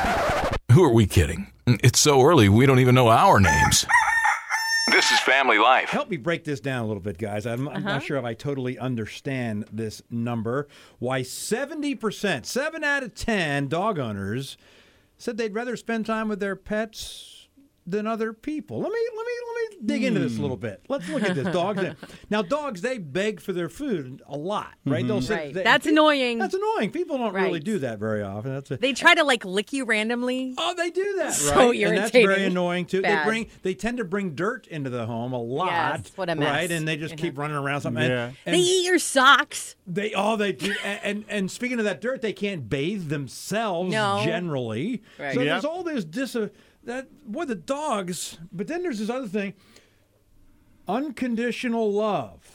Who 0.71 0.83
are 0.83 0.93
we 0.93 1.05
kidding? 1.07 1.51
It's 1.67 1.99
so 1.99 2.21
early, 2.21 2.49
we 2.49 2.65
don't 2.65 2.79
even 2.79 2.95
know 2.95 3.09
our 3.09 3.39
names. 3.39 3.85
This 4.91 5.11
is 5.11 5.19
Family 5.21 5.57
Life. 5.57 5.89
Help 5.89 6.09
me 6.09 6.17
break 6.17 6.43
this 6.43 6.59
down 6.59 6.83
a 6.83 6.87
little 6.87 7.01
bit, 7.01 7.17
guys. 7.17 7.45
I'm, 7.45 7.69
I'm 7.69 7.83
not 7.83 8.03
sure 8.03 8.17
if 8.17 8.25
I 8.25 8.33
totally 8.33 8.77
understand 8.77 9.65
this 9.71 10.01
number. 10.09 10.67
Why 10.99 11.21
70%, 11.21 12.45
7 12.45 12.83
out 12.83 13.03
of 13.03 13.15
10 13.15 13.67
dog 13.69 13.99
owners 13.99 14.57
said 15.17 15.37
they'd 15.37 15.53
rather 15.53 15.77
spend 15.77 16.05
time 16.05 16.27
with 16.27 16.39
their 16.41 16.55
pets 16.57 17.40
than 17.91 18.07
other 18.07 18.33
people. 18.33 18.79
Let 18.79 18.91
me 18.91 18.99
let 19.15 19.25
me 19.25 19.31
let 19.47 19.71
me 19.71 19.77
dig 19.85 20.03
into 20.03 20.19
this 20.19 20.37
a 20.37 20.41
little 20.41 20.57
bit. 20.57 20.83
Let's 20.89 21.07
look 21.09 21.23
at 21.23 21.35
this. 21.35 21.45
Hmm. 21.47 21.51
Dogs 21.53 21.83
now 22.29 22.41
dogs 22.41 22.81
they 22.81 22.97
beg 22.97 23.39
for 23.41 23.53
their 23.53 23.69
food 23.69 24.21
a 24.27 24.37
lot, 24.37 24.73
right? 24.85 24.99
Mm-hmm. 24.99 25.07
They'll 25.07 25.21
sit- 25.21 25.37
Right. 25.37 25.53
they- 25.53 25.63
That's 25.63 25.85
annoying. 25.87 26.39
That's 26.39 26.53
annoying. 26.53 26.91
People 26.91 27.17
don't 27.17 27.33
really 27.33 27.59
do 27.59 27.79
that 27.79 27.99
very 27.99 28.21
often. 28.23 28.53
That's 28.53 28.71
a, 28.71 28.77
They 28.77 28.93
try 28.93 29.13
to 29.15 29.23
like 29.23 29.43
lick 29.45 29.73
you 29.73 29.85
randomly. 29.85 30.53
Oh, 30.57 30.73
they 30.75 30.89
do 30.89 31.15
that, 31.17 31.33
So 31.33 31.55
right? 31.69 31.79
And 31.83 31.97
that's 31.97 32.11
very 32.11 32.45
annoying 32.45 32.85
too. 32.85 33.01
Bad. 33.01 33.19
They 33.25 33.29
bring 33.29 33.47
they 33.63 33.73
tend 33.73 33.97
to 33.97 34.03
bring 34.03 34.35
dirt 34.35 34.67
into 34.67 34.89
the 34.89 35.05
home 35.05 35.33
a 35.33 35.41
lot, 35.41 35.67
Yes, 35.67 36.11
what 36.15 36.29
a 36.29 36.35
mess. 36.35 36.49
right? 36.49 36.71
And 36.71 36.87
they 36.87 36.97
just 36.97 37.17
keep 37.17 37.37
running 37.37 37.57
around 37.57 37.81
something. 37.81 38.03
Yeah. 38.03 38.25
And, 38.27 38.35
and 38.45 38.55
they 38.55 38.59
eat 38.59 38.85
your 38.85 38.99
socks. 38.99 39.75
they 39.87 40.13
oh 40.15 40.35
they 40.37 40.51
do. 40.53 40.73
And, 40.83 40.99
and 41.03 41.25
and 41.27 41.51
speaking 41.51 41.79
of 41.79 41.85
that 41.85 42.01
dirt, 42.01 42.21
they 42.21 42.33
can't 42.33 42.69
bathe 42.69 43.09
themselves 43.09 43.91
No. 43.91 44.21
generally. 44.23 45.01
Right. 45.19 45.33
So 45.33 45.41
Yep. 45.41 45.49
there's 45.49 45.65
all 45.65 45.83
this 45.83 46.05
dis 46.05 46.35
that 46.83 47.07
boy 47.31 47.45
the 47.45 47.55
dogs. 47.55 48.37
But 48.51 48.67
then 48.67 48.83
there's 48.83 48.99
this 48.99 49.09
other 49.09 49.27
thing, 49.27 49.53
unconditional 50.87 51.91
love. 51.91 52.47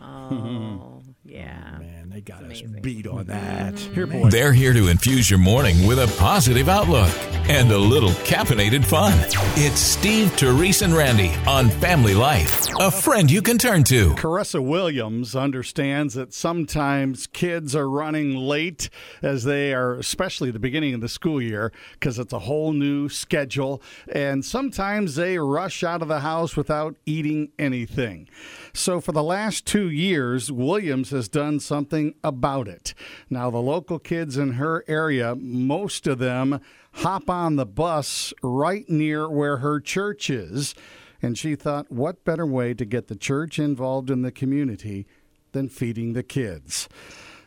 Oh, 0.00 1.02
Oh, 1.22 1.30
yeah. 1.30 1.76
Man, 1.78 2.08
they 2.08 2.20
got 2.22 2.42
us 2.44 2.62
beat 2.62 3.06
on 3.06 3.26
mm-hmm. 3.26 3.30
that. 3.30 3.74
Mm-hmm. 3.74 3.94
Here, 3.94 4.06
mm-hmm. 4.06 4.22
boy. 4.22 4.30
They're 4.30 4.52
here 4.52 4.72
to 4.72 4.88
infuse 4.88 5.28
your 5.28 5.38
morning 5.38 5.86
with 5.86 5.98
a 5.98 6.12
positive 6.18 6.68
outlook 6.68 7.10
and 7.48 7.70
a 7.72 7.78
little 7.78 8.10
caffeinated 8.10 8.84
fun. 8.84 9.12
It's 9.56 9.80
Steve, 9.80 10.32
Therese, 10.32 10.82
and 10.82 10.94
Randy 10.94 11.30
on 11.46 11.68
Family 11.68 12.14
Life, 12.14 12.68
a 12.78 12.90
friend 12.90 13.30
you 13.30 13.42
can 13.42 13.58
turn 13.58 13.84
to. 13.84 14.10
Caressa 14.14 14.64
Williams 14.64 15.36
understands 15.36 16.14
that 16.14 16.32
sometimes 16.32 17.26
kids 17.26 17.76
are 17.76 17.88
running 17.88 18.36
late 18.36 18.88
as 19.20 19.44
they 19.44 19.74
are, 19.74 19.94
especially 19.94 20.50
the 20.50 20.58
beginning 20.58 20.94
of 20.94 21.00
the 21.00 21.08
school 21.08 21.42
year, 21.42 21.72
because 21.94 22.18
it's 22.18 22.32
a 22.32 22.40
whole 22.40 22.72
new 22.72 23.08
schedule. 23.08 23.82
And 24.10 24.44
sometimes 24.44 25.16
they 25.16 25.38
rush 25.38 25.82
out 25.82 26.02
of 26.02 26.08
the 26.08 26.20
house 26.20 26.56
without 26.56 26.94
eating 27.04 27.50
anything. 27.58 28.28
So 28.72 29.00
for 29.00 29.12
the 29.12 29.22
last 29.22 29.66
two 29.66 29.90
years, 29.90 30.50
Williams 30.52 31.09
has 31.10 31.28
done 31.28 31.60
something 31.60 32.14
about 32.24 32.68
it. 32.68 32.94
Now, 33.28 33.50
the 33.50 33.58
local 33.58 33.98
kids 33.98 34.36
in 34.36 34.54
her 34.54 34.84
area, 34.88 35.34
most 35.36 36.06
of 36.06 36.18
them 36.18 36.60
hop 36.94 37.30
on 37.30 37.56
the 37.56 37.66
bus 37.66 38.32
right 38.42 38.88
near 38.88 39.28
where 39.28 39.58
her 39.58 39.80
church 39.80 40.30
is. 40.30 40.74
And 41.22 41.36
she 41.36 41.54
thought, 41.54 41.90
what 41.90 42.24
better 42.24 42.46
way 42.46 42.74
to 42.74 42.84
get 42.84 43.08
the 43.08 43.16
church 43.16 43.58
involved 43.58 44.10
in 44.10 44.22
the 44.22 44.32
community 44.32 45.06
than 45.52 45.68
feeding 45.68 46.14
the 46.14 46.22
kids? 46.22 46.88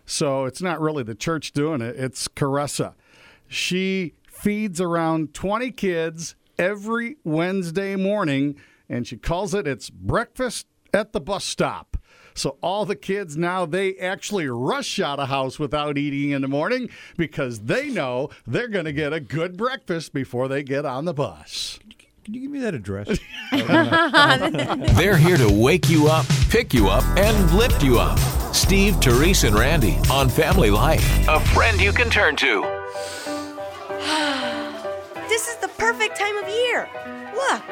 So 0.05 0.46
it's 0.46 0.62
not 0.62 0.82
really 0.82 1.03
the 1.03 1.15
church 1.15 1.53
doing 1.53 1.82
it, 1.82 1.96
it's 1.96 2.27
Caressa. 2.27 2.93
She 3.48 4.13
feeds 4.27 4.82
around 4.82 5.34
20 5.34 5.72
kids 5.72 6.36
every 6.58 7.17
Wednesday 7.24 7.96
morning, 7.96 8.55
and 8.89 9.08
she 9.08 9.17
calls 9.17 9.53
it 9.53 9.67
it's 9.67 9.89
breakfast 9.89 10.67
at 10.93 11.13
the 11.13 11.22
bus 11.22 11.43
stop. 11.43 11.93
So 12.36 12.58
all 12.62 12.86
the 12.86 12.96
kids 12.96 13.38
now 13.38 13.65
they 13.65 13.96
actually 13.98 14.48
rush 14.48 15.00
out 15.00 15.20
of 15.20 15.29
house 15.29 15.60
without 15.60 15.98
eating 15.98 16.32
in 16.32 16.41
the 16.41 16.48
morning 16.48 16.89
because 17.15 17.62
they 17.62 17.89
know 17.89 18.29
they're 18.48 18.67
going 18.67 18.86
to 18.86 18.93
get 18.93 19.13
a 19.13 19.20
good 19.20 19.55
breakfast 19.55 20.13
before 20.13 20.48
they 20.48 20.63
get 20.63 20.86
on 20.86 21.05
the 21.05 21.13
bus. 21.13 21.79
Can 22.24 22.34
you 22.36 22.41
give 22.41 22.51
me 22.51 22.60
that 22.60 22.74
address? 22.74 23.20
They're 24.96 25.17
here 25.17 25.36
to 25.36 25.50
wake 25.51 25.89
you 25.89 26.08
up, 26.08 26.25
pick 26.50 26.74
you 26.74 26.88
up, 26.88 27.03
and 27.17 27.51
lift 27.53 27.84
you 27.84 28.00
up. 28.00 28.17
Steve, 28.55 28.96
Therese, 29.01 29.43
and 29.43 29.53
Randy 29.53 29.98
on 30.10 30.29
Family 30.29 30.70
Life, 30.70 31.27
a 31.27 31.41
friend 31.48 31.82
you 31.82 31.91
can 31.91 32.10
turn 32.10 32.36
to. 32.38 32.62
This 35.29 35.48
is 35.48 35.55
the 35.58 35.70
perfect 35.70 36.15
time 36.15 36.38
of 36.38 36.48
year. 36.48 36.88
Look, 37.34 37.63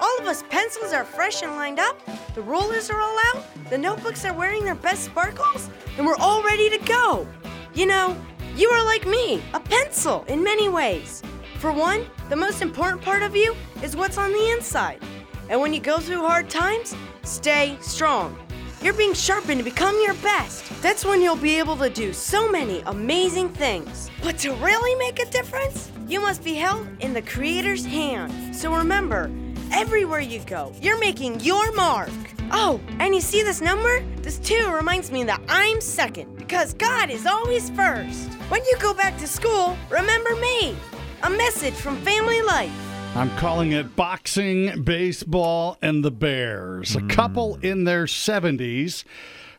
all 0.00 0.18
of 0.18 0.26
us 0.26 0.42
pencils 0.48 0.92
are 0.92 1.04
fresh 1.04 1.42
and 1.42 1.52
lined 1.52 1.78
up, 1.78 2.00
the 2.34 2.42
rulers 2.42 2.90
are 2.90 3.00
all 3.00 3.18
out, 3.34 3.44
the 3.68 3.78
notebooks 3.78 4.24
are 4.24 4.34
wearing 4.34 4.64
their 4.64 4.74
best 4.74 5.04
sparkles, 5.04 5.68
and 5.96 6.06
we're 6.06 6.16
all 6.16 6.42
ready 6.42 6.70
to 6.70 6.78
go. 6.78 7.26
You 7.74 7.86
know, 7.86 8.16
you 8.56 8.68
are 8.70 8.84
like 8.84 9.06
me, 9.06 9.42
a 9.54 9.60
pencil 9.60 10.24
in 10.28 10.42
many 10.42 10.68
ways. 10.68 11.22
For 11.58 11.72
one, 11.72 12.06
the 12.28 12.36
most 12.36 12.62
important 12.62 13.02
part 13.02 13.22
of 13.22 13.36
you 13.36 13.54
is 13.82 13.94
what's 13.94 14.18
on 14.18 14.32
the 14.32 14.50
inside. 14.50 15.00
And 15.48 15.60
when 15.60 15.74
you 15.74 15.80
go 15.80 15.98
through 15.98 16.20
hard 16.20 16.48
times, 16.48 16.94
stay 17.22 17.76
strong. 17.80 18.38
You're 18.82 18.94
being 18.94 19.12
sharpened 19.12 19.58
to 19.58 19.64
become 19.64 19.94
your 20.02 20.14
best. 20.14 20.64
That's 20.80 21.04
when 21.04 21.20
you'll 21.20 21.36
be 21.36 21.58
able 21.58 21.76
to 21.76 21.90
do 21.90 22.14
so 22.14 22.50
many 22.50 22.80
amazing 22.86 23.50
things. 23.50 24.10
But 24.22 24.38
to 24.38 24.54
really 24.54 24.94
make 24.94 25.20
a 25.20 25.30
difference, 25.30 25.92
you 26.08 26.20
must 26.20 26.42
be 26.42 26.54
held 26.54 26.86
in 27.00 27.12
the 27.12 27.20
Creator's 27.20 27.84
hand. 27.84 28.56
So 28.56 28.74
remember, 28.74 29.30
everywhere 29.72 30.20
you 30.20 30.40
go, 30.40 30.72
you're 30.80 30.98
making 30.98 31.40
your 31.40 31.72
mark. 31.72 32.10
Oh, 32.50 32.80
and 32.98 33.14
you 33.14 33.20
see 33.20 33.42
this 33.42 33.60
number? 33.60 34.02
This 34.22 34.38
two 34.38 34.70
reminds 34.70 35.10
me 35.10 35.24
that 35.24 35.40
I'm 35.48 35.80
second 35.80 36.36
because 36.36 36.74
God 36.74 37.10
is 37.10 37.26
always 37.26 37.70
first. 37.70 38.28
When 38.48 38.64
you 38.64 38.76
go 38.78 38.94
back 38.94 39.16
to 39.18 39.26
school, 39.26 39.76
remember 39.88 40.34
me. 40.36 40.76
A 41.22 41.30
message 41.30 41.74
from 41.74 41.96
Family 41.98 42.42
Life. 42.42 42.72
I'm 43.14 43.30
calling 43.36 43.72
it 43.72 43.96
boxing, 43.96 44.84
baseball, 44.84 45.76
and 45.82 46.04
the 46.04 46.10
Bears. 46.10 46.94
A 46.94 47.00
hmm. 47.00 47.08
couple 47.08 47.56
in 47.56 47.84
their 47.84 48.04
70s 48.04 49.04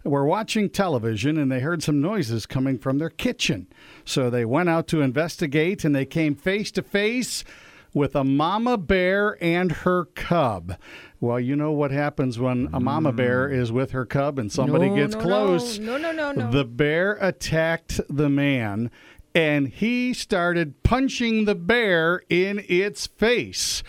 were 0.04 0.26
watching 0.26 0.70
television 0.70 1.38
and 1.38 1.52
they 1.52 1.60
heard 1.60 1.84
some 1.84 2.02
noises 2.02 2.46
coming 2.46 2.78
from 2.78 2.98
their 2.98 3.10
kitchen. 3.10 3.68
So 4.06 4.30
they 4.30 4.46
went 4.46 4.70
out 4.70 4.88
to 4.88 5.02
investigate 5.02 5.84
and 5.84 5.94
they 5.94 6.06
came 6.06 6.34
face 6.36 6.72
to 6.72 6.82
face 6.82 7.44
with 7.94 8.16
a 8.16 8.24
mama 8.24 8.78
bear 8.78 9.38
and 9.44 9.72
her 9.72 10.06
cub. 10.06 10.76
Well, 11.20 11.40
you 11.40 11.56
know 11.56 11.72
what 11.72 11.92
happens 11.92 12.40
when 12.40 12.70
a 12.74 12.80
mama 12.80 13.12
bear 13.12 13.48
mm. 13.48 13.54
is 13.54 13.72
with 13.72 13.92
her 13.92 14.06
cub 14.06 14.40
and 14.40 14.52
somebody 14.52 14.90
No, 14.90 14.96
gets 14.96 15.16
no, 15.16 15.20
no. 15.22 15.26
close. 15.26 15.80
No, 15.80 15.98
no, 15.98 16.12
no, 16.12 16.32
no. 16.32 16.52
The 16.52 16.66
bear 16.66 17.18
attacked 17.22 18.00
the 18.10 18.30
man 18.30 18.90
and 19.34 19.68
he 19.68 20.14
started 20.14 20.84
punching 20.84 21.46
the 21.46 21.56
bear 21.56 22.24
in 22.30 22.64
its 22.68 23.08
face. 23.08 23.84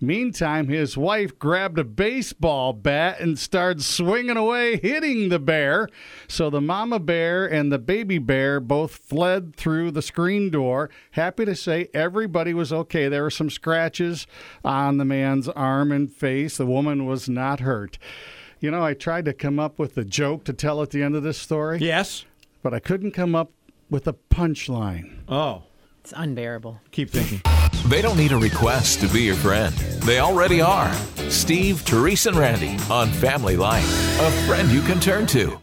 Meantime, 0.00 0.68
his 0.68 0.96
wife 0.96 1.38
grabbed 1.38 1.78
a 1.78 1.84
baseball 1.84 2.72
bat 2.72 3.18
and 3.20 3.38
started 3.38 3.82
swinging 3.82 4.36
away, 4.36 4.76
hitting 4.78 5.28
the 5.28 5.38
bear. 5.40 5.88
So 6.28 6.50
the 6.50 6.60
mama 6.60 7.00
bear 7.00 7.46
and 7.46 7.72
the 7.72 7.78
baby 7.80 8.18
bear 8.18 8.60
both 8.60 8.92
fled 8.94 9.56
through 9.56 9.90
the 9.90 10.02
screen 10.02 10.50
door. 10.50 10.88
Happy 11.12 11.44
to 11.44 11.56
say 11.56 11.88
everybody 11.92 12.54
was 12.54 12.72
okay. 12.72 13.08
There 13.08 13.24
were 13.24 13.30
some 13.30 13.50
scratches 13.50 14.26
on 14.64 14.98
the 14.98 15.04
man's 15.04 15.48
arm 15.48 15.90
and 15.90 16.10
face. 16.12 16.56
The 16.58 16.66
woman 16.66 17.04
was 17.06 17.28
not 17.28 17.60
hurt. 17.60 17.98
You 18.60 18.70
know, 18.70 18.84
I 18.84 18.94
tried 18.94 19.24
to 19.24 19.32
come 19.32 19.58
up 19.58 19.78
with 19.78 19.96
a 19.98 20.04
joke 20.04 20.44
to 20.44 20.52
tell 20.52 20.80
at 20.82 20.90
the 20.90 21.02
end 21.02 21.16
of 21.16 21.22
this 21.22 21.38
story, 21.38 21.78
yes. 21.80 22.24
but 22.62 22.72
I 22.74 22.78
couldn't 22.80 23.12
come 23.12 23.34
up 23.34 23.50
with 23.90 24.06
a 24.08 24.12
punchline. 24.12 25.18
Oh, 25.28 25.62
It's 26.00 26.12
unbearable. 26.16 26.80
keep 26.90 27.10
thinking. 27.10 27.40
They 27.88 28.02
don't 28.02 28.18
need 28.18 28.32
a 28.32 28.36
request 28.36 29.00
to 29.00 29.08
be 29.08 29.22
your 29.22 29.34
friend. 29.36 29.74
They 30.04 30.18
already 30.18 30.60
are. 30.60 30.92
Steve, 31.30 31.80
Therese, 31.80 32.26
and 32.26 32.36
Randy 32.36 32.76
on 32.90 33.08
Family 33.08 33.56
Life, 33.56 34.20
a 34.20 34.30
friend 34.46 34.70
you 34.70 34.82
can 34.82 35.00
turn 35.00 35.26
to. 35.28 35.56